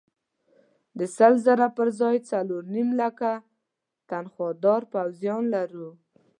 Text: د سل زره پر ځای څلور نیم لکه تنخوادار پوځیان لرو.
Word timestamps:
د 0.97 0.99
سل 1.17 1.33
زره 1.45 1.67
پر 1.77 1.87
ځای 1.99 2.15
څلور 2.29 2.63
نیم 2.73 2.89
لکه 3.01 3.29
تنخوادار 4.09 4.81
پوځیان 4.93 5.43
لرو. 5.55 5.89